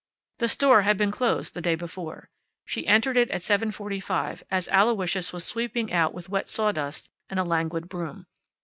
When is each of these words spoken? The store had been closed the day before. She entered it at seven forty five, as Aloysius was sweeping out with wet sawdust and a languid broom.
The 0.39 0.47
store 0.47 0.81
had 0.81 0.97
been 0.97 1.11
closed 1.11 1.53
the 1.53 1.61
day 1.61 1.75
before. 1.75 2.27
She 2.65 2.87
entered 2.87 3.17
it 3.17 3.29
at 3.29 3.43
seven 3.43 3.69
forty 3.69 3.99
five, 3.99 4.43
as 4.49 4.67
Aloysius 4.69 5.31
was 5.31 5.43
sweeping 5.45 5.93
out 5.93 6.11
with 6.11 6.27
wet 6.27 6.49
sawdust 6.49 7.07
and 7.29 7.37
a 7.39 7.43
languid 7.43 7.87
broom. 7.87 8.25